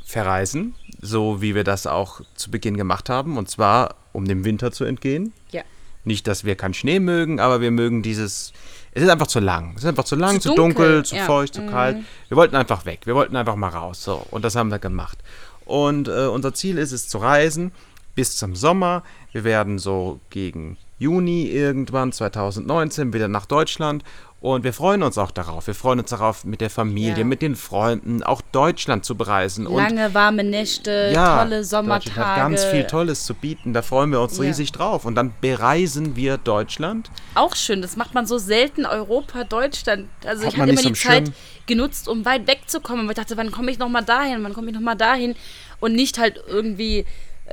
verreisen, 0.05 0.75
so 1.01 1.41
wie 1.41 1.53
wir 1.53 1.63
das 1.63 1.85
auch 1.85 2.21
zu 2.35 2.49
Beginn 2.49 2.77
gemacht 2.77 3.09
haben, 3.09 3.37
und 3.37 3.49
zwar 3.49 3.95
um 4.13 4.25
dem 4.25 4.45
Winter 4.45 4.71
zu 4.71 4.85
entgehen. 4.85 5.33
Ja. 5.51 5.63
Nicht, 6.05 6.27
dass 6.27 6.45
wir 6.45 6.55
keinen 6.55 6.73
Schnee 6.73 6.99
mögen, 6.99 7.39
aber 7.39 7.59
wir 7.59 7.71
mögen 7.71 8.01
dieses. 8.01 8.53
Es 8.91 9.03
ist 9.03 9.09
einfach 9.09 9.27
zu 9.27 9.39
lang. 9.39 9.73
Es 9.75 9.83
ist 9.83 9.89
einfach 9.89 10.05
zu 10.05 10.15
lang, 10.15 10.39
zu, 10.39 10.49
zu 10.49 10.55
dunkel, 10.55 10.85
dunkel, 10.85 11.05
zu 11.05 11.15
ja. 11.17 11.25
feucht, 11.25 11.53
zu 11.53 11.61
mhm. 11.61 11.69
kalt. 11.69 11.97
Wir 12.29 12.37
wollten 12.37 12.55
einfach 12.55 12.85
weg. 12.85 13.01
Wir 13.03 13.13
wollten 13.13 13.35
einfach 13.35 13.55
mal 13.55 13.67
raus. 13.67 14.03
So, 14.03 14.25
und 14.31 14.45
das 14.45 14.55
haben 14.55 14.71
wir 14.71 14.79
gemacht. 14.79 15.19
Und 15.65 16.07
äh, 16.07 16.27
unser 16.27 16.53
Ziel 16.53 16.77
ist 16.77 16.93
es 16.93 17.09
zu 17.09 17.17
reisen 17.17 17.71
bis 18.15 18.37
zum 18.37 18.55
Sommer. 18.55 19.03
Wir 19.33 19.43
werden 19.43 19.77
so 19.77 20.19
gegen 20.29 20.77
Juni 20.99 21.47
irgendwann 21.47 22.11
2019 22.11 23.13
wieder 23.13 23.27
nach 23.27 23.45
Deutschland 23.45 24.03
und 24.39 24.63
wir 24.63 24.71
freuen 24.71 25.01
uns 25.01 25.17
auch 25.17 25.31
darauf. 25.31 25.65
Wir 25.65 25.73
freuen 25.73 25.99
uns 25.99 26.11
darauf, 26.11 26.45
mit 26.45 26.61
der 26.61 26.69
Familie, 26.69 27.19
ja. 27.19 27.23
mit 27.23 27.41
den 27.41 27.55
Freunden, 27.55 28.21
auch 28.21 28.41
Deutschland 28.51 29.03
zu 29.03 29.15
bereisen. 29.15 29.65
Lange 29.65 30.13
warme 30.13 30.43
Nächte, 30.43 31.11
ja, 31.11 31.43
tolle 31.43 31.63
Sommertage. 31.63 32.05
Deutschland 32.05 32.29
hat 32.29 32.37
ganz 32.37 32.63
viel 32.65 32.83
Tolles 32.83 33.25
zu 33.25 33.33
bieten. 33.33 33.73
Da 33.73 33.81
freuen 33.81 34.11
wir 34.11 34.21
uns 34.21 34.37
ja. 34.37 34.43
riesig 34.43 34.71
drauf. 34.71 35.05
Und 35.05 35.15
dann 35.15 35.33
bereisen 35.41 36.15
wir 36.15 36.37
Deutschland. 36.37 37.09
Auch 37.33 37.55
schön. 37.55 37.81
Das 37.81 37.97
macht 37.97 38.13
man 38.13 38.27
so 38.27 38.37
selten. 38.37 38.85
Europa, 38.85 39.43
Deutschland. 39.43 40.07
Also 40.23 40.45
hat 40.45 40.53
ich 40.53 40.59
hatte 40.59 40.69
immer 40.69 40.81
die 40.83 40.93
Zeit 40.93 41.31
genutzt, 41.65 42.07
um 42.07 42.23
weit 42.23 42.45
wegzukommen. 42.45 43.05
Und 43.05 43.09
ich 43.09 43.17
dachte, 43.17 43.37
wann 43.37 43.51
komme 43.51 43.71
ich 43.71 43.79
noch 43.79 43.89
mal 43.89 44.03
dahin? 44.03 44.43
Wann 44.43 44.53
komme 44.53 44.67
ich 44.67 44.73
noch 44.75 44.81
mal 44.81 44.95
dahin? 44.95 45.35
Und 45.79 45.93
nicht 45.93 46.19
halt 46.19 46.39
irgendwie 46.47 47.05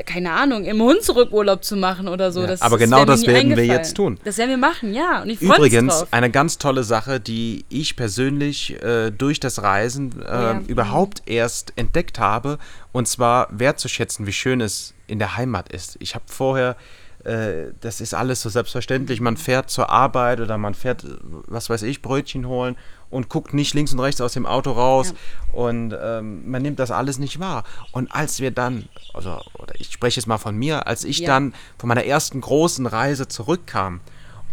keine 0.06 0.32
Ahnung, 0.32 0.64
im 0.64 0.80
Hunsrückurlaub 0.80 1.62
zu 1.64 1.76
machen 1.76 2.08
oder 2.08 2.32
so. 2.32 2.40
Ja, 2.40 2.48
das, 2.48 2.62
aber 2.62 2.78
genau 2.78 3.04
das 3.04 3.26
werden 3.26 3.56
wir 3.56 3.64
jetzt 3.64 3.94
tun. 3.94 4.18
Das 4.24 4.38
werden 4.38 4.50
wir 4.50 4.56
machen, 4.56 4.92
ja. 4.92 5.22
Und 5.22 5.30
ich 5.30 5.40
Übrigens, 5.40 6.00
drauf. 6.00 6.08
eine 6.10 6.30
ganz 6.30 6.58
tolle 6.58 6.82
Sache, 6.82 7.20
die 7.20 7.64
ich 7.68 7.94
persönlich 7.96 8.82
äh, 8.82 9.10
durch 9.10 9.38
das 9.40 9.62
Reisen 9.62 10.20
äh, 10.20 10.26
ja. 10.26 10.62
überhaupt 10.66 11.22
erst 11.26 11.72
entdeckt 11.76 12.18
habe, 12.18 12.58
und 12.92 13.06
zwar 13.06 13.48
wertzuschätzen, 13.50 14.26
wie 14.26 14.32
schön 14.32 14.60
es 14.60 14.94
in 15.06 15.18
der 15.18 15.36
Heimat 15.36 15.72
ist. 15.72 15.96
Ich 16.00 16.14
habe 16.14 16.24
vorher 16.26 16.76
äh, 17.24 17.72
das 17.80 18.00
ist 18.00 18.14
alles 18.14 18.42
so 18.42 18.48
selbstverständlich. 18.48 19.20
Man 19.20 19.36
fährt 19.36 19.70
zur 19.70 19.90
Arbeit 19.90 20.40
oder 20.40 20.58
man 20.58 20.74
fährt, 20.74 21.06
was 21.22 21.70
weiß 21.70 21.82
ich, 21.82 22.02
Brötchen 22.02 22.46
holen 22.46 22.76
und 23.10 23.28
guckt 23.28 23.54
nicht 23.54 23.74
links 23.74 23.92
und 23.92 24.00
rechts 24.00 24.20
aus 24.20 24.32
dem 24.32 24.44
Auto 24.44 24.72
raus 24.72 25.14
ja. 25.14 25.60
und 25.60 25.96
ähm, 25.98 26.50
man 26.50 26.62
nimmt 26.62 26.78
das 26.78 26.90
alles 26.90 27.18
nicht 27.18 27.38
wahr. 27.40 27.64
Und 27.92 28.12
als 28.12 28.40
wir 28.40 28.50
dann, 28.50 28.88
also 29.12 29.40
oder 29.54 29.74
ich 29.78 29.92
spreche 29.92 30.20
jetzt 30.20 30.26
mal 30.26 30.38
von 30.38 30.56
mir, 30.56 30.86
als 30.86 31.04
ich 31.04 31.20
ja. 31.20 31.28
dann 31.28 31.54
von 31.78 31.88
meiner 31.88 32.04
ersten 32.04 32.40
großen 32.40 32.86
Reise 32.86 33.28
zurückkam 33.28 34.00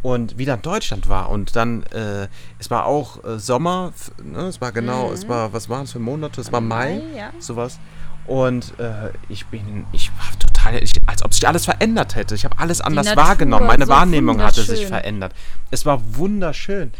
und 0.02 0.38
wieder 0.38 0.54
in 0.54 0.62
Deutschland 0.62 1.10
war 1.10 1.30
und 1.30 1.56
dann, 1.56 1.84
äh, 1.88 2.28
es 2.60 2.70
war 2.70 2.86
auch 2.86 3.24
äh, 3.24 3.40
Sommer, 3.40 3.94
ne, 4.24 4.44
es 4.44 4.62
war 4.62 4.72
genau, 4.72 5.08
mhm. 5.08 5.14
es 5.14 5.28
war, 5.28 5.54
was 5.54 5.68
waren 5.68 5.84
es 5.84 5.92
für 5.92 6.00
Monate? 6.00 6.40
Es 6.40 6.52
war 6.52 6.62
Mai, 6.62 7.00
Mai 7.00 7.18
ja. 7.18 7.32
sowas. 7.40 7.80
Und 8.28 8.80
äh, 8.80 9.12
ich 9.30 9.48
bin, 9.48 9.86
ich 9.92 10.12
war 10.12 10.31
total, 10.62 10.84
ich, 10.84 10.94
als 11.06 11.24
ob 11.24 11.34
sich 11.34 11.48
alles 11.48 11.66
verändert 11.66 12.16
hätte. 12.16 12.36
Ich 12.36 12.46
habe 12.46 12.58
alles 12.60 12.82
anders 12.82 13.08
Natur, 13.08 13.24
wahrgenommen. 13.24 13.68
Meine 13.68 13.86
so 13.86 13.92
Wahrnehmung 13.92 14.42
hatte 14.42 14.64
sich 14.64 14.86
verändert. 14.86 15.34
Es 15.70 15.86
war 15.86 16.02
wunderschön. 16.16 16.92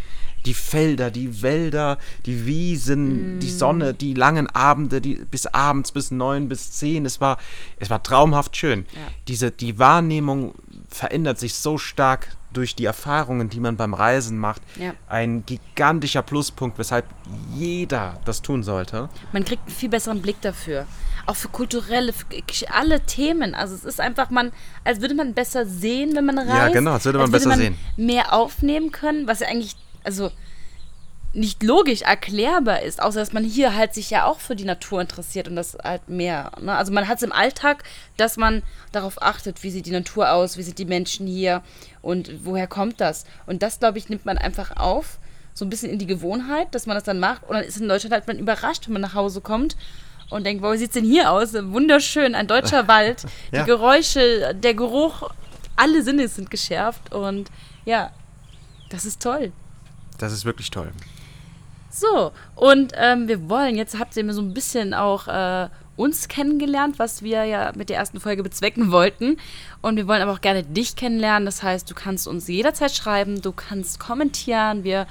Die 0.46 0.56
Felder, 0.56 1.12
die 1.12 1.44
Wälder, 1.44 2.00
die 2.26 2.48
Wiesen, 2.48 3.38
mm. 3.38 3.40
die 3.42 3.50
Sonne, 3.52 3.94
die 3.94 4.16
langen 4.16 4.48
Abende, 4.48 5.00
die 5.00 5.14
bis 5.16 5.46
abends 5.46 5.92
bis 5.92 6.10
neun 6.10 6.50
bis 6.50 6.72
zehn. 6.72 7.06
Es 7.06 7.22
war, 7.22 7.38
es 7.78 7.92
war 7.92 8.02
traumhaft 8.02 8.58
schön. 8.58 8.88
Ja. 8.92 9.02
Diese, 9.28 9.52
die 9.52 9.78
Wahrnehmung 9.78 10.56
verändert 10.90 11.38
sich 11.38 11.54
so 11.54 11.78
stark 11.78 12.36
durch 12.54 12.76
die 12.76 12.86
Erfahrungen, 12.86 13.50
die 13.50 13.60
man 13.60 13.78
beim 13.78 13.94
Reisen 13.94 14.38
macht, 14.38 14.64
ja. 14.78 14.94
ein 15.08 15.46
gigantischer 15.46 16.24
Pluspunkt, 16.24 16.80
weshalb 16.80 17.06
jeder 17.56 18.20
das 18.26 18.42
tun 18.42 18.64
sollte. 18.64 19.10
Man 19.32 19.46
kriegt 19.46 19.68
einen 19.68 19.76
viel 19.76 19.90
besseren 19.90 20.22
Blick 20.24 20.42
dafür. 20.42 20.88
Auch 21.26 21.36
für 21.36 21.50
kulturelle, 21.50 22.14
für 22.14 22.72
alle 22.72 23.02
Themen. 23.02 23.54
Also 23.56 23.76
es 23.76 23.84
ist 23.84 24.00
einfach, 24.00 24.30
man, 24.30 24.52
als 24.84 25.02
würde 25.02 25.14
man 25.14 25.34
besser 25.34 25.66
sehen, 25.66 26.16
wenn 26.16 26.26
man 26.26 26.38
reist. 26.38 26.52
Ja, 26.52 26.70
genau, 26.70 26.94
als 26.94 27.06
würde 27.06 27.20
man 27.20 27.26
als 27.26 27.32
besser 27.32 27.50
würde 27.52 27.64
man 27.64 27.74
sehen. 27.74 28.06
Mehr 28.06 28.34
aufnehmen 28.34 28.92
können, 28.92 29.28
was 29.28 29.40
ja 29.40 29.48
eigentlich, 29.48 29.76
also 30.04 30.32
nicht 31.34 31.64
logisch 31.64 32.02
erklärbar 32.02 32.82
ist, 32.82 33.02
außer 33.02 33.20
dass 33.20 33.32
man 33.32 33.44
hier 33.44 33.74
halt 33.76 33.94
sich 33.94 34.10
ja 34.10 34.26
auch 34.26 34.40
für 34.40 34.56
die 34.56 34.66
Natur 34.66 35.00
interessiert 35.00 35.48
und 35.48 35.56
das 35.56 35.78
halt 35.82 36.10
mehr. 36.10 36.52
Ne? 36.60 36.76
Also 36.76 36.92
man 36.92 37.08
hat 37.08 37.18
es 37.18 37.24
im 37.24 37.32
Alltag, 37.32 37.84
dass 38.18 38.36
man 38.36 38.64
darauf 38.92 39.22
achtet, 39.22 39.64
wie 39.64 39.72
sieht 39.72 39.86
die 39.86 39.92
Natur 39.92 40.32
aus, 40.32 40.58
wie 40.58 40.64
sind 40.64 40.78
die 40.78 40.86
Menschen 40.86 41.28
hier 41.28 41.62
und 42.02 42.46
woher 42.46 42.68
kommt 42.68 43.00
das. 43.00 43.24
Und 43.46 43.64
das, 43.64 43.80
glaube 43.80 43.98
ich, 43.98 44.10
nimmt 44.10 44.26
man 44.26 44.38
einfach 44.38 44.76
auf, 44.76 45.20
so 45.54 45.64
ein 45.64 45.70
bisschen 45.70 45.90
in 45.90 46.00
die 46.00 46.08
Gewohnheit, 46.08 46.74
dass 46.76 46.86
man 46.86 46.96
das 46.96 47.04
dann 47.04 47.20
macht. 47.20 47.44
Und 47.44 47.56
dann 47.56 47.64
ist 47.64 47.80
in 47.80 47.88
Deutschland 47.88 48.14
halt 48.14 48.28
man 48.28 48.40
überrascht, 48.40 48.88
wenn 48.88 48.94
man 48.94 49.02
nach 49.02 49.16
Hause 49.16 49.42
kommt 49.42 49.78
und 50.32 50.46
denkt, 50.46 50.64
wow, 50.64 50.74
wie 50.74 50.78
sieht 50.78 50.90
es 50.90 50.94
denn 50.94 51.06
hier 51.06 51.32
aus? 51.32 51.54
Wunderschön, 51.54 52.36
ein 52.36 52.48
deutscher 52.48 52.88
Wald, 52.88 53.26
ja. 53.52 53.62
die 53.62 53.66
Geräusche, 53.68 54.56
der 54.56 54.74
Geruch, 54.74 55.30
alle 55.76 56.02
Sinne 56.04 56.28
sind 56.28 56.50
geschärft 56.50 57.14
und 57.14 57.50
ja, 57.86 58.12
das 58.90 59.06
ist 59.06 59.22
toll. 59.22 59.52
Das 60.18 60.34
ist 60.34 60.46
wirklich 60.46 60.70
toll. 60.72 60.92
So, 61.90 62.32
und 62.56 62.94
ähm, 62.96 63.28
wir 63.28 63.50
wollen, 63.50 63.76
jetzt 63.76 64.00
habt 64.00 64.16
ihr 64.16 64.24
mir 64.24 64.34
so 64.34 64.42
ein 64.42 64.54
bisschen 64.54 64.94
auch 64.94 65.28
äh, 65.28 65.68
uns 65.98 66.28
kennengelernt, 66.28 67.00
was 67.00 67.22
wir 67.22 67.44
ja 67.44 67.74
mit 67.76 67.90
der 67.90 67.98
ersten 67.98 68.20
Folge 68.20 68.44
bezwecken 68.44 68.92
wollten. 68.92 69.38
Und 69.82 69.98
wir 69.98 70.08
wollen 70.08 70.22
aber 70.22 70.32
auch 70.32 70.42
gerne 70.42 70.64
dich 70.64 70.96
kennenlernen. 70.96 71.46
Das 71.46 71.64
heißt, 71.64 71.90
du 71.90 71.94
kannst 71.94 72.28
uns 72.28 72.48
jederzeit 72.48 72.92
schreiben, 72.92 73.42
du 73.42 73.52
kannst 73.52 74.00
kommentieren. 74.00 74.84
Wir 74.84 75.06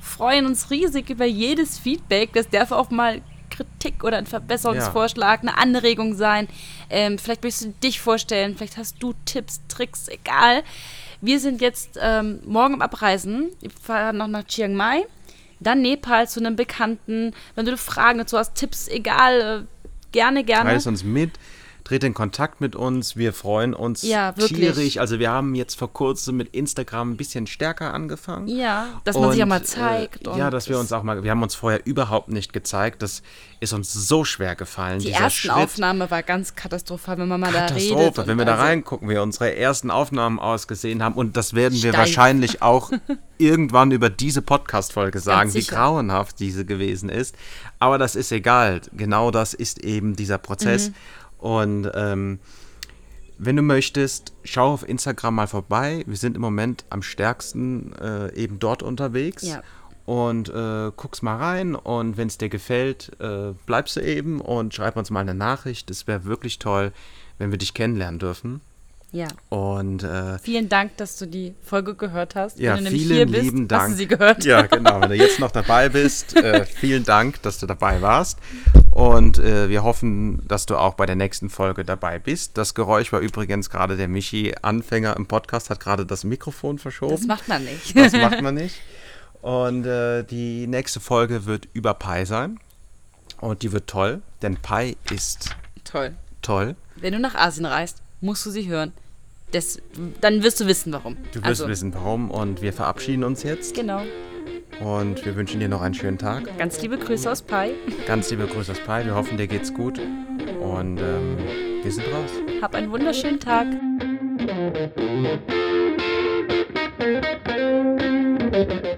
freuen 0.00 0.46
uns 0.46 0.70
riesig 0.70 1.10
über 1.10 1.24
jedes 1.24 1.78
Feedback. 1.78 2.32
Das 2.34 2.48
darf 2.50 2.70
auch 2.70 2.90
mal 2.90 3.22
Kritik 3.56 4.04
oder 4.04 4.18
ein 4.18 4.26
Verbesserungsvorschlag, 4.26 5.42
ja. 5.42 5.48
eine 5.48 5.58
Anregung 5.58 6.14
sein. 6.14 6.48
Ähm, 6.90 7.18
vielleicht 7.18 7.42
möchtest 7.42 7.66
du 7.66 7.74
dich 7.82 8.00
vorstellen, 8.00 8.56
vielleicht 8.56 8.76
hast 8.76 9.02
du 9.02 9.14
Tipps, 9.24 9.60
Tricks, 9.68 10.08
egal. 10.08 10.62
Wir 11.20 11.40
sind 11.40 11.60
jetzt 11.60 11.98
ähm, 12.00 12.40
morgen 12.44 12.74
am 12.74 12.82
Abreisen. 12.82 13.50
Wir 13.60 13.70
fahren 13.70 14.18
noch 14.18 14.28
nach 14.28 14.44
Chiang 14.44 14.74
Mai 14.74 15.06
dann 15.60 15.82
Nepal 15.82 16.28
zu 16.28 16.40
einem 16.40 16.56
Bekannten. 16.56 17.32
Wenn 17.54 17.66
du 17.66 17.76
Fragen 17.76 18.18
dazu 18.18 18.38
hast, 18.38 18.54
Tipps, 18.54 18.88
egal, 18.88 19.64
äh, 19.64 19.86
gerne, 20.12 20.44
gerne. 20.44 20.70
Reiß 20.70 20.86
uns 20.86 21.04
mit 21.04 21.32
Dreht 21.86 22.02
in 22.02 22.14
Kontakt 22.14 22.60
mit 22.60 22.74
uns. 22.74 23.14
Wir 23.14 23.32
freuen 23.32 23.72
uns 23.72 24.02
ja, 24.02 24.32
tierisch. 24.32 24.98
Also 24.98 25.20
wir 25.20 25.30
haben 25.30 25.54
jetzt 25.54 25.78
vor 25.78 25.92
kurzem 25.92 26.36
mit 26.36 26.48
Instagram 26.48 27.12
ein 27.12 27.16
bisschen 27.16 27.46
stärker 27.46 27.94
angefangen. 27.94 28.48
Ja, 28.48 28.88
dass 29.04 29.14
man 29.14 29.26
und, 29.26 29.32
sich 29.34 29.42
auch 29.44 29.46
mal 29.46 29.62
zeigt. 29.62 30.26
Äh, 30.26 30.36
ja, 30.36 30.50
dass 30.50 30.68
wir 30.68 30.80
uns 30.80 30.92
auch 30.92 31.04
mal, 31.04 31.22
wir 31.22 31.30
haben 31.30 31.44
uns 31.44 31.54
vorher 31.54 31.86
überhaupt 31.86 32.28
nicht 32.28 32.52
gezeigt. 32.52 33.02
Das 33.02 33.22
ist 33.60 33.72
uns 33.72 33.92
so 33.92 34.24
schwer 34.24 34.56
gefallen. 34.56 34.98
Die 34.98 35.10
erste. 35.10 35.54
Aufnahme 35.54 36.10
war 36.10 36.24
ganz 36.24 36.56
katastrophal, 36.56 37.18
wenn 37.18 37.28
man 37.28 37.38
mal 37.38 37.52
da 37.52 37.66
redet. 37.66 37.90
Katastrophe, 37.90 38.26
wenn 38.26 38.36
wir 38.36 38.48
also 38.48 38.58
da 38.58 38.64
reingucken, 38.64 39.08
wie 39.08 39.14
wir 39.14 39.22
unsere 39.22 39.54
ersten 39.54 39.92
Aufnahmen 39.92 40.40
ausgesehen 40.40 41.04
haben. 41.04 41.14
Und 41.14 41.36
das 41.36 41.54
werden 41.54 41.80
wir 41.80 41.90
Steif. 41.90 42.00
wahrscheinlich 42.00 42.62
auch 42.62 42.90
irgendwann 43.38 43.92
über 43.92 44.10
diese 44.10 44.42
Podcast-Folge 44.42 45.20
sagen, 45.20 45.54
wie 45.54 45.64
grauenhaft 45.64 46.40
diese 46.40 46.64
gewesen 46.64 47.10
ist. 47.10 47.36
Aber 47.78 47.96
das 47.96 48.16
ist 48.16 48.32
egal. 48.32 48.80
Genau 48.92 49.30
das 49.30 49.54
ist 49.54 49.84
eben 49.84 50.16
dieser 50.16 50.38
Prozess. 50.38 50.88
Mhm. 50.88 50.94
Und 51.38 51.90
ähm, 51.94 52.38
wenn 53.38 53.56
du 53.56 53.62
möchtest, 53.62 54.32
schau 54.44 54.72
auf 54.72 54.88
Instagram 54.88 55.34
mal 55.34 55.46
vorbei. 55.46 56.04
Wir 56.06 56.16
sind 56.16 56.36
im 56.36 56.42
Moment 56.42 56.84
am 56.90 57.02
stärksten 57.02 57.92
äh, 58.00 58.34
eben 58.34 58.58
dort 58.58 58.82
unterwegs. 58.82 59.42
Ja. 59.42 59.62
Und 60.06 60.48
äh, 60.48 60.92
guck's 60.96 61.20
mal 61.20 61.36
rein 61.36 61.74
und 61.74 62.16
wenn 62.16 62.28
es 62.28 62.38
dir 62.38 62.48
gefällt, 62.48 63.10
äh, 63.20 63.52
bleibst 63.66 63.96
du 63.96 64.00
eben 64.00 64.40
und 64.40 64.72
schreib 64.72 64.96
uns 64.96 65.10
mal 65.10 65.20
eine 65.20 65.34
Nachricht. 65.34 65.90
Es 65.90 66.06
wäre 66.06 66.24
wirklich 66.24 66.60
toll, 66.60 66.92
wenn 67.38 67.50
wir 67.50 67.58
dich 67.58 67.74
kennenlernen 67.74 68.20
dürfen. 68.20 68.60
Ja. 69.10 69.26
Und 69.48 70.04
äh, 70.04 70.38
vielen 70.38 70.68
Dank, 70.68 70.96
dass 70.98 71.18
du 71.18 71.26
die 71.26 71.54
Folge 71.60 71.96
gehört 71.96 72.36
hast. 72.36 72.60
Ja, 72.60 72.76
vielen 72.76 73.30
bist, 73.30 73.42
lieben 73.44 73.66
Dank. 73.66 73.82
Hast 73.82 73.92
du 73.92 73.96
sie 73.96 74.06
gehört? 74.06 74.44
Ja, 74.44 74.62
genau. 74.62 75.00
Wenn 75.00 75.10
du 75.10 75.16
jetzt 75.16 75.40
noch 75.40 75.50
dabei 75.52 75.88
bist, 75.88 76.36
äh, 76.36 76.64
vielen 76.64 77.04
Dank, 77.04 77.42
dass 77.42 77.58
du 77.58 77.66
dabei 77.66 78.00
warst. 78.00 78.38
Und 78.96 79.38
äh, 79.38 79.68
wir 79.68 79.82
hoffen, 79.82 80.40
dass 80.48 80.64
du 80.64 80.74
auch 80.74 80.94
bei 80.94 81.04
der 81.04 81.16
nächsten 81.16 81.50
Folge 81.50 81.84
dabei 81.84 82.18
bist. 82.18 82.56
Das 82.56 82.74
Geräusch 82.74 83.12
war 83.12 83.20
übrigens 83.20 83.68
gerade 83.68 83.98
der 83.98 84.08
Michi, 84.08 84.54
Anfänger 84.62 85.14
im 85.18 85.26
Podcast, 85.26 85.68
hat 85.68 85.80
gerade 85.80 86.06
das 86.06 86.24
Mikrofon 86.24 86.78
verschoben. 86.78 87.14
Das 87.14 87.26
macht 87.26 87.46
man 87.46 87.62
nicht. 87.62 87.94
Das 87.94 88.12
macht 88.14 88.40
man 88.40 88.54
nicht. 88.54 88.80
Und 89.42 89.84
äh, 89.84 90.22
die 90.22 90.66
nächste 90.66 91.00
Folge 91.00 91.44
wird 91.44 91.68
über 91.74 91.92
Pi 91.92 92.24
sein. 92.24 92.58
Und 93.42 93.60
die 93.60 93.72
wird 93.72 93.86
toll, 93.86 94.22
denn 94.40 94.56
Pi 94.56 94.96
ist 95.12 95.54
toll. 95.84 96.14
Toll. 96.40 96.74
Wenn 96.94 97.12
du 97.12 97.18
nach 97.18 97.34
Asien 97.34 97.66
reist, 97.66 98.00
musst 98.22 98.46
du 98.46 98.50
sie 98.50 98.66
hören. 98.66 98.94
Das, 99.50 99.78
dann 100.22 100.42
wirst 100.42 100.58
du 100.60 100.66
wissen, 100.66 100.94
warum. 100.94 101.18
Du 101.32 101.40
wirst 101.40 101.46
also. 101.46 101.68
wissen, 101.68 101.92
warum. 101.92 102.30
Und 102.30 102.62
wir 102.62 102.72
verabschieden 102.72 103.24
uns 103.24 103.42
jetzt. 103.42 103.74
Genau. 103.74 104.04
Und 104.80 105.24
wir 105.24 105.36
wünschen 105.36 105.60
dir 105.60 105.68
noch 105.68 105.80
einen 105.82 105.94
schönen 105.94 106.18
Tag. 106.18 106.44
Ganz 106.58 106.80
liebe 106.82 106.98
Grüße 106.98 107.30
aus 107.30 107.42
Pi. 107.42 107.74
Ganz 108.06 108.30
liebe 108.30 108.46
Grüße 108.46 108.72
aus 108.72 108.80
Pi. 108.80 109.04
Wir 109.06 109.14
hoffen, 109.14 109.38
dir 109.38 109.46
geht's 109.46 109.72
gut. 109.72 109.98
Und 109.98 110.98
ähm, 110.98 111.38
wir 111.82 111.92
sind 111.92 112.04
raus. 112.12 112.30
Hab 112.60 112.74
einen 112.74 112.90
wunderschönen 112.90 113.40
Tag. 113.40 113.66
Thank 118.56 118.86
you. 118.86 118.95